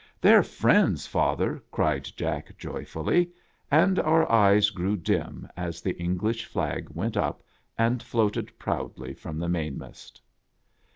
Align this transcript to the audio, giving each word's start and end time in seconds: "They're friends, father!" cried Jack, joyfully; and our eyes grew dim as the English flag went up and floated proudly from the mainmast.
"They're 0.19 0.41
friends, 0.41 1.05
father!" 1.05 1.63
cried 1.69 2.05
Jack, 2.15 2.57
joyfully; 2.57 3.29
and 3.69 3.99
our 3.99 4.27
eyes 4.31 4.71
grew 4.71 4.97
dim 4.97 5.47
as 5.55 5.79
the 5.79 5.95
English 6.01 6.45
flag 6.45 6.87
went 6.89 7.15
up 7.15 7.43
and 7.77 8.01
floated 8.01 8.57
proudly 8.57 9.13
from 9.13 9.37
the 9.37 9.47
mainmast. 9.47 10.19